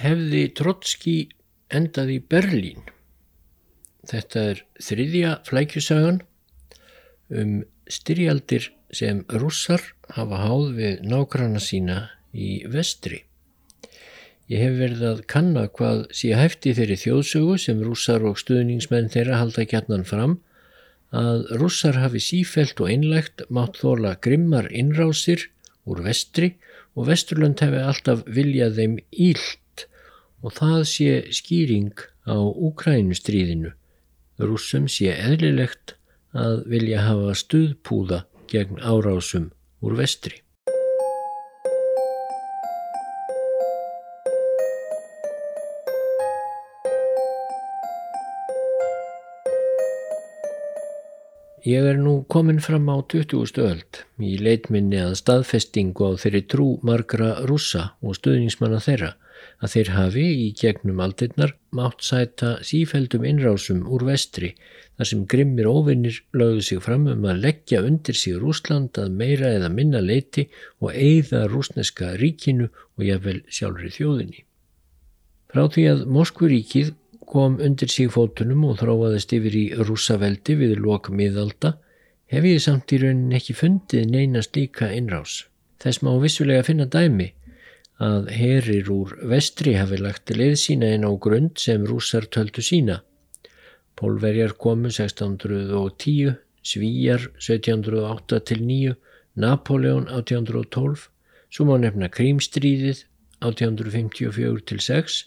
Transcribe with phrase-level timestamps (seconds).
[0.00, 1.16] hefði Trotski
[1.70, 2.84] endað í Berlín.
[4.10, 6.20] Þetta er þriðja flækjusagan
[7.30, 7.56] um
[7.90, 9.82] styrjaldir sem russar
[10.16, 11.98] hafa háð við nákvæmna sína
[12.34, 13.24] í vestri.
[14.50, 19.38] Ég hef verið að kanna hvað sé hæfti þeirri þjóðsögu sem russar og stuðningsmenn þeirra
[19.38, 20.40] halda gætnan fram
[21.14, 25.46] að russar hafi sífelt og einlegt mátt þóla grimmar innrásir
[25.86, 26.56] úr vestri
[26.98, 29.69] og vesturlönd hefði alltaf viljað þeim ílt
[30.42, 31.94] og það sé skýring
[32.24, 33.72] á Úkrænustríðinu.
[34.40, 35.96] Russum sé eðlilegt
[36.32, 39.50] að vilja hafa stuðpúða gegn árásum
[39.84, 40.40] úr vestri.
[51.60, 53.44] Ég er nú komin fram á 20.
[53.44, 59.10] stöld í leitminni að staðfestingu á þeirri trú margra rússa og stuðningsmanna þeirra
[59.60, 64.54] að þeir hafi í gegnum aldirnar mátt sæta sífældum innrásum úr vestri
[65.00, 69.52] þar sem grimmir óvinnir lögðu sig fram um að leggja undir sig Rúsland að meira
[69.56, 70.46] eða minna leiti
[70.80, 74.44] og eigða rúsneska ríkinu og jáfnvel sjálfri þjóðinni.
[75.50, 76.92] Frá því að Moskvuríkið
[77.30, 81.76] kom undir sig fótunum og þróaðist yfir í rúsaveldi við lok miðalda
[82.30, 85.44] hef ég samt í raunin ekki fundið neina slíka innrás.
[85.80, 87.30] Þess má vissulega finna dæmi
[88.00, 93.02] að herir úr vestri hafi lagt leið sína inn á grund sem rúsar töldu sína.
[94.00, 98.96] Pólverjar komu 1610, Svíjar 1708-9,
[99.36, 101.08] Napoleon 1812,
[101.52, 103.04] svo má nefna Krímstríðið
[103.44, 105.20] 1854-6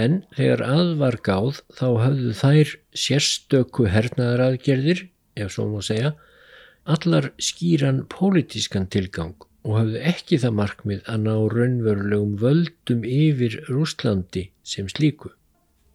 [0.00, 6.14] en þegar að var gáð þá hafðu þær sérstöku hernaðaraðgerðir, ef svo má segja,
[6.88, 14.48] allar skýran pólitískan tilgang og hafðu ekki það markmið að ná raunverulegum völdum yfir Rúslandi
[14.64, 15.32] sem slíku.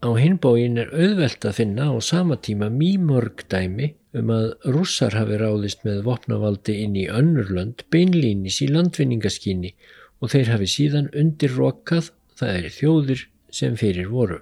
[0.06, 5.40] Á hinbóin er auðvelt að finna á sama tíma mýmörg dæmi um að rússar hafi
[5.42, 9.74] ráðist með vopnavaldi inn í önnurlönd beinlínis í landvinningaskinni
[10.22, 13.26] og þeir hafi síðan undirrokkað, það er þjóðir
[13.56, 14.40] sem fyrir voru.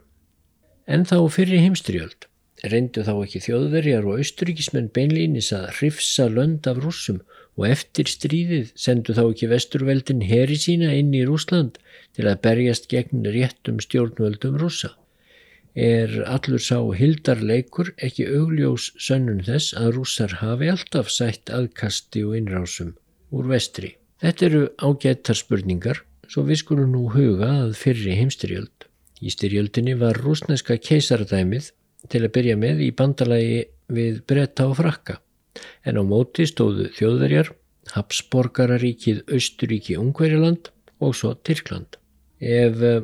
[0.86, 2.28] En þá fyrir heimstriöld
[2.70, 8.72] reyndu þá ekki þjóðverjar og austuríkismenn beinlýnis að hrifsa lönd af rúsum og eftir stríðið
[8.80, 11.78] sendu þá ekki vesturveldin heri sína inn í Rúsland
[12.18, 14.94] til að berjast gegn réttum stjórnvöldum rúsa.
[15.74, 22.38] Er allur sá hildarleikur ekki augljós sönnun þess að rúsar hafi alltaf sætt aðkasti og
[22.38, 22.94] innrásum
[23.34, 23.96] úr vestri?
[24.22, 28.88] Þetta eru ágættar spurningar, svo við skulum nú huga að fyrri heimstriöld.
[29.22, 31.72] Í styrjöldinni var rúsneska keisaradæmið
[32.10, 33.62] til að byrja með í bandalagi
[33.94, 35.20] við bretta og frakka
[35.88, 37.52] en á móti stóðu þjóðverjar,
[37.94, 40.70] Habsborgararíkið, Östuríki, Ungverjaland
[41.04, 41.98] og svo Tyrkland.
[42.40, 43.02] Ef eh,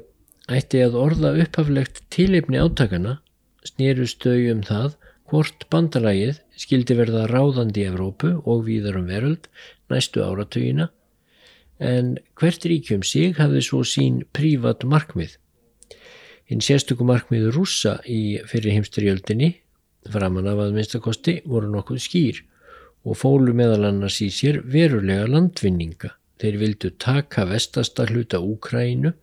[0.49, 3.19] ætti að orða upphaflegt tilipni átakana
[3.67, 4.95] snýrustau um það
[5.29, 9.51] hvort bandalagið skildi verða ráðandi í Evrópu og víðar um veröld
[9.91, 10.89] næstu áratugina
[11.79, 15.37] en hvert ríkjum sig hafði svo sín prívat markmið
[16.49, 19.51] Hinn sérstöku markmiður rúsa í fyrir heimsturjöldinni,
[20.13, 22.41] framan af að minnstakosti, voru nokkuð skýr
[23.07, 26.13] og fólu meðal annars í sér verulega landvinninga.
[26.39, 29.13] Þeir vildu taka vestasta hluta Úkrænu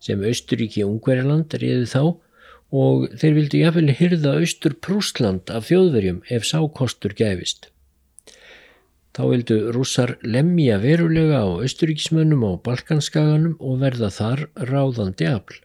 [0.00, 2.02] sem Austuríki Ungverjaland reyði þá
[2.80, 7.70] og þeir vildu jáfnvel hyrða Austur Prúsland af þjóðverjum ef sákostur gæfist.
[9.16, 15.58] Þá vildu rússar lemja verulega á Austuríkismönnum á Balkanskaganum og verða þar ráðandi afl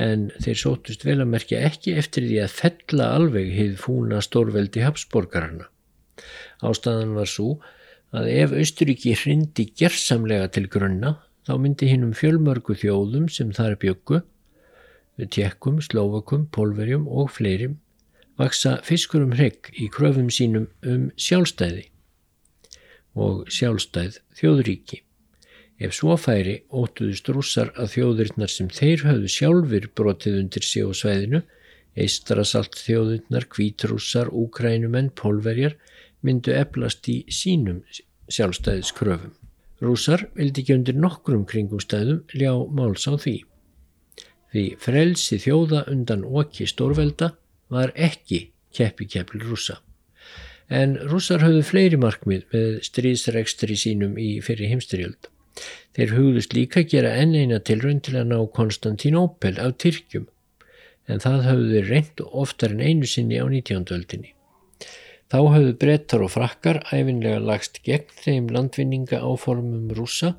[0.00, 4.84] en þeir sótust vel að merkja ekki eftir því að fella alveg hið fúna stórveldi
[4.84, 5.68] Habsborgarna.
[6.64, 7.58] Ástæðan var svo
[8.16, 11.18] að ef Austuríki hrindi gerðsamlega til grunna
[11.48, 14.22] þá myndi hinn um fjölmörgu þjóðum sem þar byggu,
[15.20, 17.76] tjekkum, slóvakum, polverjum og fleirim,
[18.40, 21.90] vaksa fiskur um hrygg í kröfum sínum um sjálfstæði
[23.20, 25.02] og sjálfstæð þjóðríki.
[25.80, 30.92] Ef svo færi óttuðust rússar að þjóðurinnar sem þeir höfðu sjálfur brotið undir sig á
[30.92, 31.40] svæðinu,
[31.96, 35.78] eistrasalt þjóðurinnar, kvítrússar, úkrænumenn, pólverjar,
[36.20, 37.80] myndu eflast í sínum
[38.28, 39.32] sjálfstæðiskröfum.
[39.80, 43.38] Rússar vildi ekki undir nokkrum kringumstæðum ljá máls á því.
[44.52, 47.32] Því frelsi þjóða undan okki stórvelda
[47.72, 49.80] var ekki keppi keppil rússa.
[50.68, 55.30] En rússar höfðu fleiri markmið með stríðsregstri sínum í fyrir heimstyrjöld.
[55.96, 60.28] Þeir hugðust líka gera enn eina tilrönd til að ná Konstantinópel af Tyrkjum
[61.10, 63.88] en það hafðu þeir reynd oftar en einu sinni á 19.
[63.96, 64.34] öldinni.
[65.30, 70.34] Þá hafðu brettar og frakkar æfinlega lagst gegn þeim landvinninga áformum rúsa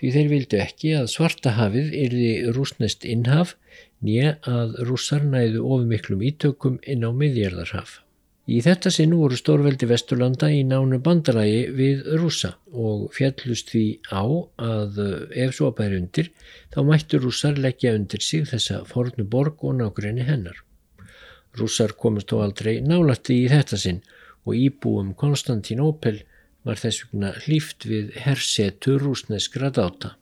[0.00, 3.56] því þeir vildu ekki að svartahafið yrði rúsnest innhaf
[4.02, 8.00] nýja að rússar næðu ofumiklum ítökum inn á miðjarðarhaf.
[8.50, 14.26] Í þetta sinn voru stórveldi Vesturlanda í nánu bandalagi við rúsa og fjallust því á
[14.66, 14.98] að
[15.44, 16.32] ef svo bæri undir
[16.74, 20.58] þá mættu rússar leggja undir sig þessa fornu borg og nákvæmni hennar.
[21.54, 24.02] Rússar komist þó aldrei nálatti í þetta sinn
[24.42, 26.24] og íbúum Konstantín Opel
[26.66, 30.16] var þess vegna hlýft við hersetu rúsneskra dáta.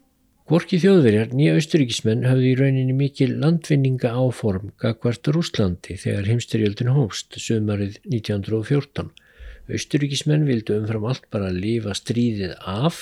[0.51, 7.37] Hvorki þjóðverjar nýja austuríkismenn hafði í rauninni mikil landvinninga áform gagvart Rúslandi þegar heimstyrjöldin hófst
[7.39, 9.13] sömarið 1914.
[9.71, 12.99] Austuríkismenn vildu umfram allt bara lifa stríðið af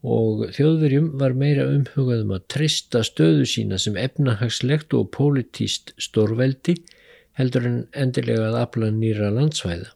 [0.00, 6.78] og þjóðverjum var meira umhugaðum að trista stöðu sína sem efnahagslegt og pólitíst stórveldi
[7.36, 9.92] heldur en endilega að afla nýra landsvæða.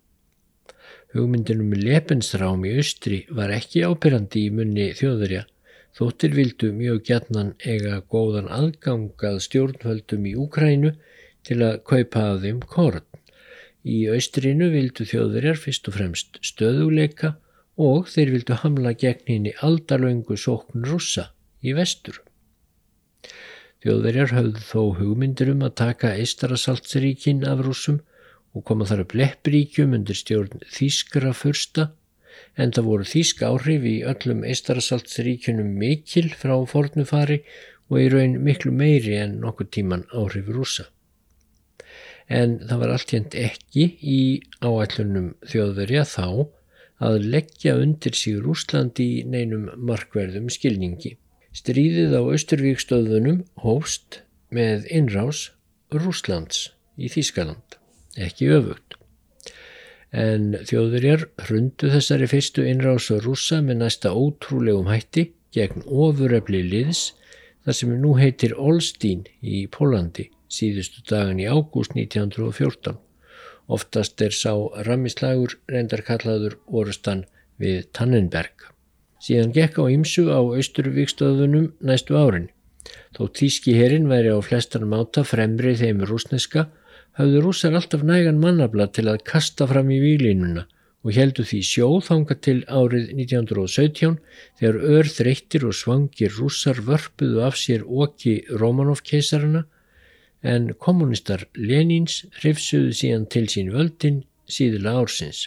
[1.16, 5.46] Hugmyndinum lepensrám í austri var ekki ápyrrandi í munni þjóðverja
[5.96, 10.90] Þóttir vildu mjög gætnan eiga góðan aðgangað stjórnvöldum í Úkrænu
[11.48, 13.06] til að kaupa af þeim korn.
[13.86, 17.36] Í austrinu vildu þjóðverjar fyrst og fremst stöðuleika
[17.80, 21.30] og þeir vildu hamla gegn henni aldalöngu sókn russa
[21.64, 22.20] í vestur.
[23.84, 28.02] Þjóðverjar höfðu þó hugmyndir um að taka Eistarasaltsríkin af russum
[28.52, 31.92] og koma þar upp leppríkjum undir stjórn Þískra fyrsta
[32.56, 37.42] en það voru þýsk áhrif í öllum eistarasaltsríkunum mikil frá fornufari
[37.90, 40.88] og í raun miklu meiri en nokkur tíman áhrif rúsa.
[42.26, 44.20] En það var alltjönd ekki í
[44.64, 46.26] áætlunum þjóðverja þá
[47.06, 51.14] að leggja undir sig Rúslandi í neinum markverðum skilningi.
[51.56, 55.50] Stríðið á Östurvíkstöðunum hófst með innrás
[55.92, 57.78] Rúslands í Þýskaland,
[58.16, 58.96] ekki öfugt
[60.16, 67.10] en þjóðurjar hrundu þessari fyrstu innrása rúsa með næsta ótrúlegum hætti gegn ofuröfli liðs
[67.66, 72.96] þar sem nú heitir Olstín í Pólandi síðustu dagan í ágúst 1914.
[73.66, 74.52] Oftast er sá
[74.86, 77.24] ramislagur reyndarkallaður orustan
[77.58, 78.68] við Tannenberg.
[79.22, 82.50] Síðan gekk á ymsu á austurvíkstöðunum næstu árin.
[83.16, 86.68] Þó tíski herin væri á flestan máta fremri þeim rúsneska
[87.16, 90.66] hafðu rússar alltaf nægan mannabla til að kasta fram í výlinuna
[91.06, 94.16] og heldu því sjóð þanga til árið 1917
[94.58, 99.62] þegar örþreyttir og svangir rússar vörpuðu af sér oki Romanov-keisarana
[100.42, 105.46] en kommunistar Lenins hrifsuðu síðan til sín völdin síðula ársins.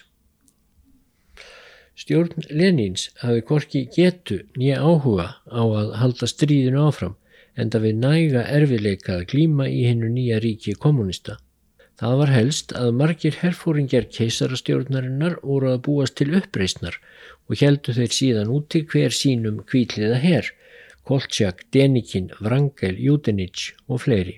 [2.00, 7.18] Stjórn Lenins hafi korki getu nýja áhuga á að halda stríðinu áfram
[7.60, 11.36] en það við næga erfileika að glíma í hennu nýja ríki kommunista.
[12.00, 16.96] Það var helst að margir herfóringjar keisarastjórnarinnar voru að búast til uppreysnar
[17.50, 20.48] og heldu þeir síðan úti hver sínum kvíliða herr,
[21.04, 24.38] Koltsjak, Denikin, Vrangel, Júdenic og fleiri.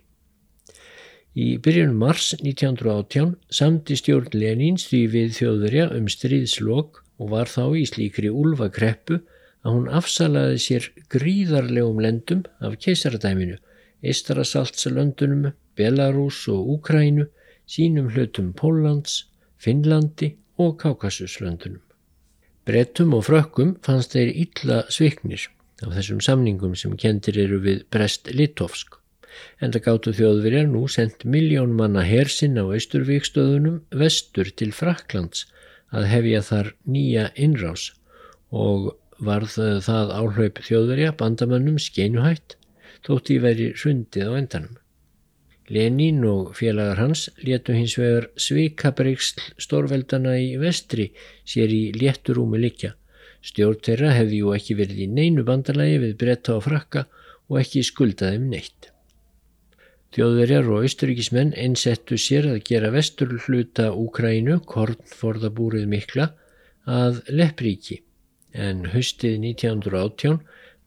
[1.37, 7.77] Í byrjunum mars 1918 samti stjórn Lenins því við þjóðverja um stríðslokk og var þá
[7.77, 9.19] í slíkri úlvakreppu
[9.61, 13.59] að hún afsalaði sér gríðarlegum lendum af keisaradæminu,
[14.01, 17.27] Eistarasaltsalöndunum, Belarus og Úkrænu
[17.71, 19.25] sínum hlutum Póllands,
[19.61, 21.81] Finnlandi og Kákasuslöndunum.
[22.67, 25.47] Brettum og frökkum fannst þeir illa sviknir
[25.81, 28.99] af þessum samningum sem kendir eru við Brest-Litovsk
[29.63, 35.47] en það gáttu þjóðverjar nú sendt miljón manna hersinn á Östurvíkstöðunum vestur til Fraklands
[35.95, 37.87] að hefja þar nýja innrás
[38.51, 38.91] og
[39.21, 39.57] varð
[39.87, 42.57] það áhlaup þjóðverja bandamönnum skeinuhætt
[43.07, 44.80] þótt í veri hrundið á endanum.
[45.71, 51.11] Lenín og félagar hans letu hins vegar svikabreiksl stórveldana í vestri
[51.47, 52.95] sér í létturúmi likja.
[53.41, 57.05] Stjórn þeirra hefði jú ekki verið í neinu bandalagi við bretta og frakka
[57.47, 58.91] og ekki skuldaði um neitt.
[60.11, 66.33] Þjóðverjar og austuríkismenn einsettu sér að gera vestur hluta Úkrænu, kornforðabúrið mikla,
[66.83, 68.01] að leppríki
[68.51, 70.41] en höstið 1918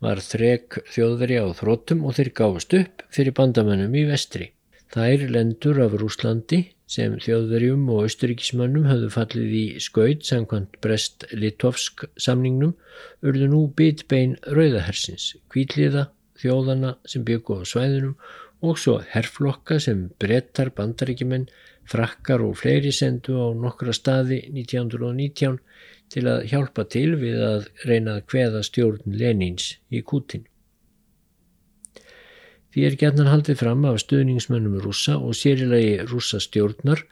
[0.05, 4.51] var þrek þjóðverja á þróttum og þeir gáfust upp fyrir bandamönnum í vestri.
[4.95, 6.61] Þær lendur af Rúslandi
[6.95, 12.77] sem þjóðverjum og austuríkismannum hafðu fallið í skaut samkvæmt Brest-Litovsk samningnum
[13.27, 16.05] urðu nú bitbein rauðahersins, kvíliða
[16.39, 18.15] þjóðana sem byggu á svæðunum
[18.63, 21.51] og svo herflokka sem brettar bandaríkjumenn,
[21.91, 25.59] frakkar og fleiri sendu á nokkra staði 1919
[26.15, 30.47] til að hjálpa til við að reyna að hveða stjórn Lenins í Kútin.
[32.75, 37.05] Því er gætnan haldið fram af stuðningsmönnum rúsa og sérilegi rúsa stjórnar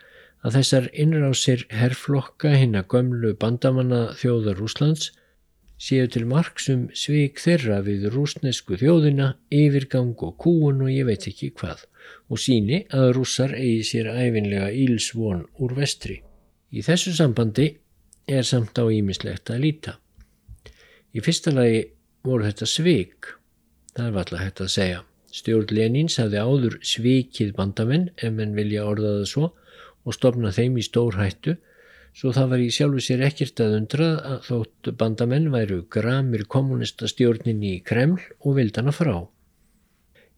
[0.42, 5.12] að þessar innrásir herrflokka hinn að gömlu bandamanna þjóðar Rúslands
[5.78, 11.52] séu til marksum sveik þeirra við rúsnesku þjóðina, yfirgang og kúun og ég veit ekki
[11.54, 11.86] hvað
[12.26, 16.18] og síni að rússar eigi sér æfinlega ílsvon úr vestri.
[16.74, 17.68] Í þessu sambandi
[18.26, 19.94] er samt á ímislegt að líta.
[21.14, 21.86] Í fyrsta lagi
[22.26, 23.34] voru þetta sveik,
[23.94, 25.00] það er alltaf hægt að segja.
[25.32, 29.52] Stjórn Lenins hafði áður svikið bandamenn ef menn vilja orðaða svo
[30.04, 31.56] og stopna þeim í stór hættu
[32.18, 37.08] svo það var í sjálfu sér ekkert að undrað að þótt bandamenn væru gramir kommunista
[37.08, 39.14] stjórnin í Kreml og vildana frá.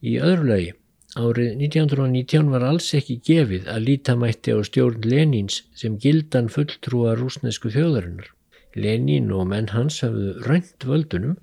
[0.05, 0.71] Í öðru lagi,
[1.19, 7.73] árið 1919 var alls ekki gefið að lítamætti á stjórn Lenins sem gildan fulltrúa rúsnesku
[7.75, 8.31] þjóðarinnar.
[8.75, 11.37] Lenin og menn hans hafðu rænt völdunum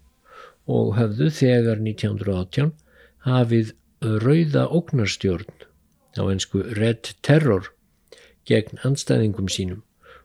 [0.72, 2.72] og hafðu þegar 1918
[3.26, 5.68] hafið rauða ógnarstjórn
[6.18, 7.70] á einsku Red Terror
[8.50, 9.84] gegn anstæðingum sínum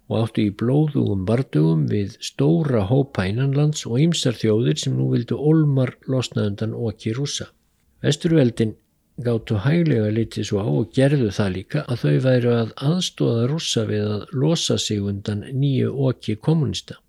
[0.09, 5.39] og áttu í blóðugum bardugum við stóra hópa innanlands og ýmsar þjóðir sem nú vildu
[5.51, 7.51] olmar losnaðundan okki rúsa.
[8.05, 8.77] Vesturveldin
[9.27, 13.85] gáttu hæglega litið svo á og gerðu það líka að þau væru að aðstóða rúsa
[13.89, 17.01] við að losa sig undan nýju okki kommunista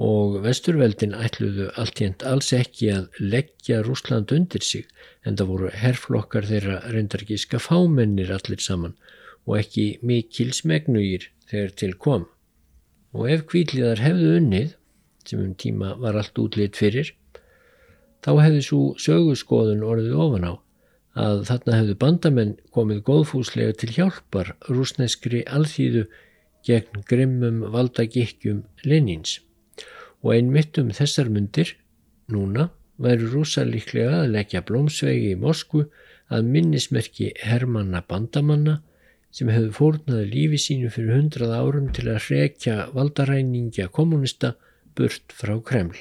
[0.00, 4.88] og vesturveldin ætluðu alltjent alls ekki að leggja Rúsland undir sig
[5.22, 8.96] en það voru herflokkar þeirra reyndargíska fámennir allir saman
[9.46, 12.26] og ekki mikil smegnugir þegar til kom.
[13.14, 14.74] Og ef kvíliðar hefðu unnið,
[15.28, 17.12] sem um tíma var allt útlitt fyrir,
[18.24, 20.54] þá hefðu svo sögurskoðun orðið ofan á
[21.14, 26.08] að þarna hefðu bandamenn komið góðfúslega til hjálpar rúsneskri alþýðu
[26.66, 29.38] gegn grimmum valdagikkjum Lenins.
[30.24, 31.74] Og einmitt um þessar myndir,
[32.32, 35.84] núna, væru rúsa líklega að leggja blómsvegi í Moskvu
[36.32, 38.78] að minnismerki Hermanna bandamanna
[39.34, 44.54] sem hefðu fórnaði lífi sínu fyrir hundrað árum til að hrekja valdaræningja kommunista
[44.94, 45.96] burt frá Kreml.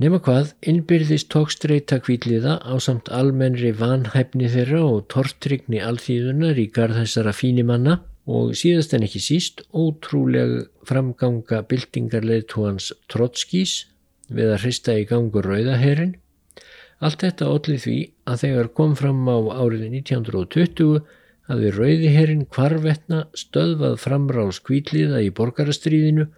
[0.00, 7.02] Nefna hvað, innbyrðist tókstreita kvíliða á samt almennri vanhæfni þeirra og tortrygni alþýðunar í garð
[7.02, 7.98] þessara fínimanna
[8.30, 13.86] og síðast en ekki síst ótrúlega framganga byltingarleitúans Trotskís
[14.30, 16.14] við að hrista í gangur rauðaherin.
[17.02, 17.96] Allt þetta ollið því
[18.30, 21.00] að þegar kom fram á árið 1920
[21.50, 26.28] hafði rauðiherrin kvarvetna stöðvað framrá skvíliða í borgarastríðinu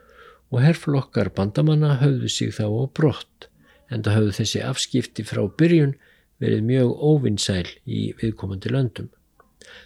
[0.54, 3.50] og herflokkar bandamanna höfðu sig þá á brott
[3.92, 5.92] en það höfðu þessi afskipti frá byrjun
[6.40, 9.10] verið mjög óvinnsæl í viðkomandi löndum.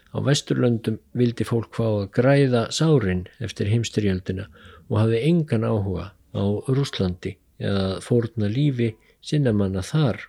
[0.08, 4.48] Á vesturlöndum vildi fólk fá að græða sárin eftir heimstyrjöldina
[4.88, 10.22] og hafði engan áhuga á Rúslandi eða fórna lífi sinnamanna þar.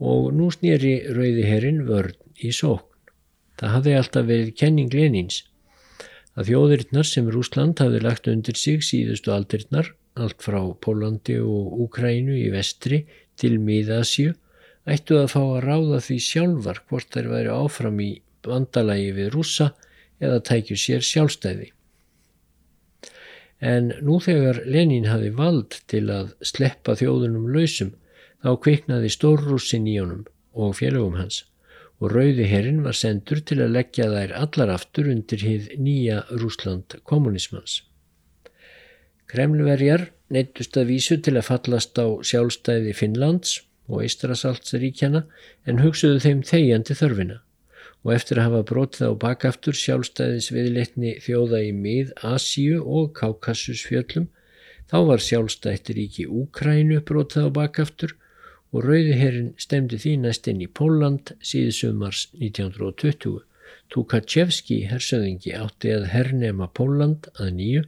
[0.00, 2.88] Og nú snýri rauðiherrin vörn í sók.
[3.56, 5.42] Það hafði alltaf verið kenning Lenins
[6.36, 12.36] að þjóðirinnar sem Rúsland hafði lagt undir sig síðustu aldirinnar, allt frá Pólandi og Úkrænu
[12.36, 13.04] í vestri
[13.40, 14.34] til Míðasju,
[14.86, 18.10] ættu að fá að ráða því sjálfar hvort þær væri áfram í
[18.46, 19.72] vandalagi við rússa
[20.22, 21.72] eða tækju sér sjálfstæði.
[23.60, 27.94] En nú þegar Lenin hafi vald til að sleppa þjóðunum lausum,
[28.44, 30.26] þá kviknaði stórrússin í honum
[30.56, 31.44] og félögum hans
[31.96, 36.98] og rauði herrin var sendur til að leggja þær allar aftur undir hið nýja Rúsland
[37.08, 37.80] kommunismans.
[39.32, 45.24] Kremlverjar neittust að vísu til að fallast á sjálfstæði Finnlands og Ístrasaltsríkjana
[45.66, 47.40] en hugsuðu þeim þegjandi þörfina
[48.06, 54.28] og eftir að hafa brotið á bakaftur sjálfstæðis viðleitni þjóða í mið Asíu og Kákassusfjöllum
[54.90, 58.14] þá var sjálfstættir ríki Úkrænu brotið á bakaftur
[58.70, 63.42] og Rauðiherrin stemdi því næst inn í Póland síðsumars 1920.
[63.90, 67.84] Tukachevski hersöðingi átti að hernema Póland að nýju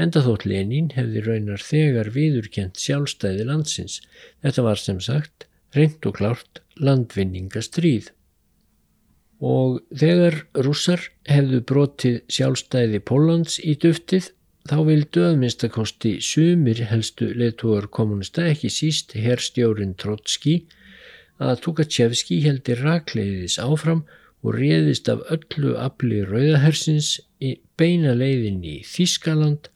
[0.00, 4.00] enda þótt Lenin hefði raunar þegar viðurkent sjálfstæði landsins.
[4.42, 8.10] Þetta var sem sagt reynd og klárt landvinningastríð.
[9.44, 14.30] Og þegar rússar hefðu brotið sjálfstæði Póllands í duftið
[14.64, 20.54] Þá vildu að minnstakosti sumir helstu leitúar kommunista ekki síst herrstjórin Trotski
[21.36, 24.06] að Tukachevski heldi rakleiðis áfram
[24.40, 27.10] og réðist af öllu afli rauðahersins
[27.76, 29.68] beina leiðin í Þískaland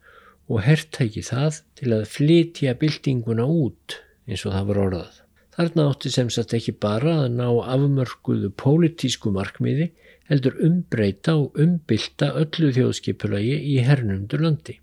[0.48, 5.16] og herrtæki það til að flytja byltinguna út eins og það var orðað.
[5.58, 9.88] Þarna átti sem sagt ekki bara að ná afmörkuðu pólitísku markmiði
[10.28, 14.76] heldur umbreyta og umbylta öllu þjóðskipulagi í hernumdur landi.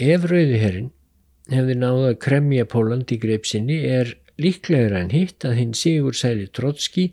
[0.00, 0.90] Ef Rauðiherrin
[1.52, 6.48] hefði náða að kremja Póland í greipsinni er líklegur en hitt að hinn Sigur Sæli
[6.54, 7.10] Trotski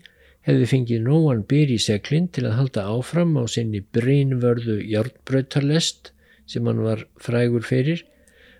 [0.47, 6.13] hefði fengið nóan byr í seglinn til að halda áfram á sinni brínvörðu hjártbröytarlest
[6.49, 8.03] sem hann var frægur fyrir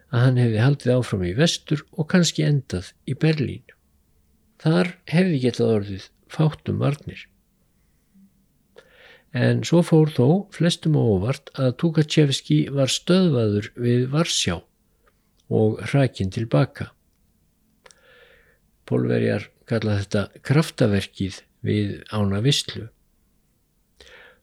[0.10, 3.65] að hann hefði haldið áfram í vestur og kannski endað í Berlín.
[4.60, 7.25] Þar hefði getað orðið fátum varnir.
[9.29, 14.58] En svo fór þó flestum óvart að Tukachevski var stöðvaður við Varsjá
[15.53, 16.89] og hrakinn tilbaka.
[18.89, 22.88] Pólverjar kalla þetta kraftaverkið við ána visslu.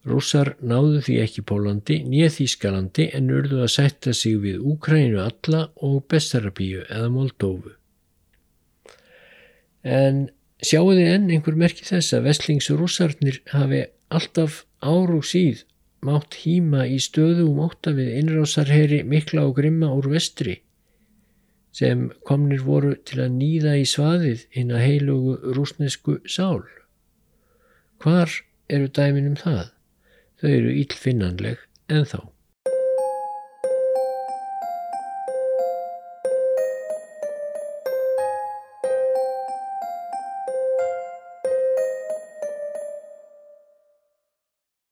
[0.06, 5.64] Rússar náðu því ekki Pólandi nýja Þýskalandi en urðu að setja sig við Úkrænu alla
[5.82, 7.72] og Bessarabíu eða Moldófu.
[9.82, 10.28] En
[10.62, 13.82] sjáu þið enn einhver merki þess að veslingsrússarnir hafi
[14.14, 15.64] alltaf ár og síð
[16.06, 20.60] mátt hýma í stöðu og móta við innrásarheri mikla og grimma úr vestri
[21.76, 26.62] sem komnir voru til að nýða í svaðið inn að heilugu rúsnesku sál.
[28.00, 28.32] Hvar
[28.72, 29.66] eru dæmin um það?
[30.40, 32.18] Þau eru ílfinnanleg en þá.